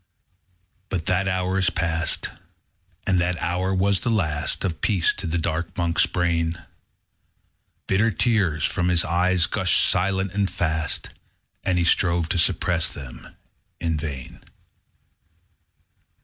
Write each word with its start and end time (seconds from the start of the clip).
_15 0.89 0.89
3. 0.89 0.89
But 0.89 1.05
that 1.05 1.27
hour 1.27 1.59
is 1.59 1.69
past; 1.69 2.31
And 3.05 3.21
that 3.21 3.39
hour 3.39 3.71
was 3.71 3.99
the 3.99 4.09
last 4.09 4.65
Of 4.65 4.81
peace 4.81 5.13
to 5.17 5.27
the 5.27 5.37
dark 5.37 5.77
Monk's 5.77 6.07
brain. 6.07 6.59
Bitter 7.85 8.09
tears, 8.09 8.65
from 8.65 8.87
his 8.87 9.05
eyes, 9.05 9.45
gushed 9.45 9.79
silent 9.85 10.33
and 10.33 10.49
fast; 10.49 11.09
And 11.63 11.77
he 11.77 11.83
strove 11.83 12.29
to 12.29 12.39
suppress 12.39 12.89
them 12.91 13.35
in 13.79 13.95
vain. 13.99 14.39